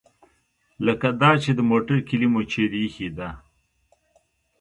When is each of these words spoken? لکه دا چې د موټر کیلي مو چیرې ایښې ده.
لکه 0.85 1.07
دا 1.21 1.31
چې 1.43 1.51
د 1.55 1.59
موټر 1.69 1.97
کیلي 2.07 2.27
مو 2.33 2.41
چیرې 2.51 2.79
ایښې 2.85 3.09
ده. 3.17 3.29